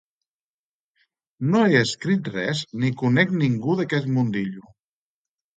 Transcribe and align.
No 1.49 1.61
he 1.67 1.77
escrit 1.81 2.31
res 2.37 2.63
ni 2.85 2.91
conec 3.03 3.37
ningú 3.43 3.79
d'aquest 3.83 4.11
mundillo. 4.17 4.69